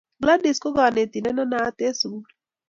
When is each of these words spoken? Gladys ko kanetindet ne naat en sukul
Gladys 0.21 0.57
ko 0.63 0.69
kanetindet 0.77 1.35
ne 1.35 1.43
naat 1.51 1.77
en 1.85 1.93
sukul 1.99 2.31